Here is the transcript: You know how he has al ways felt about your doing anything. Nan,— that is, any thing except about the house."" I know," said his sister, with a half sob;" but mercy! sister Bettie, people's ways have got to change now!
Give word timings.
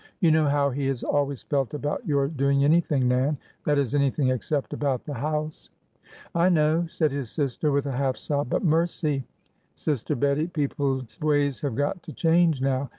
You 0.19 0.31
know 0.31 0.47
how 0.47 0.71
he 0.71 0.87
has 0.87 1.03
al 1.03 1.27
ways 1.27 1.43
felt 1.43 1.75
about 1.75 2.07
your 2.07 2.27
doing 2.27 2.63
anything. 2.63 3.07
Nan,— 3.07 3.37
that 3.67 3.77
is, 3.77 3.93
any 3.93 4.09
thing 4.09 4.29
except 4.29 4.73
about 4.73 5.05
the 5.05 5.13
house."" 5.13 5.69
I 6.33 6.49
know," 6.49 6.87
said 6.87 7.11
his 7.11 7.29
sister, 7.29 7.71
with 7.71 7.85
a 7.85 7.91
half 7.91 8.17
sob;" 8.17 8.49
but 8.49 8.63
mercy! 8.63 9.25
sister 9.75 10.15
Bettie, 10.15 10.47
people's 10.47 11.21
ways 11.21 11.61
have 11.61 11.75
got 11.75 12.01
to 12.01 12.13
change 12.13 12.63
now! 12.63 12.89